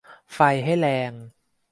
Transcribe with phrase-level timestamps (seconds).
[0.35, 1.13] ไฟให้แรง